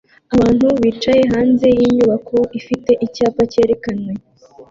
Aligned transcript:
Abantu 0.33 0.67
bicaye 0.83 1.23
hanze 1.33 1.67
yinyubako 1.79 2.37
ifite 2.59 2.91
icyapa 3.05 3.41
cyerekanwe 3.51 4.11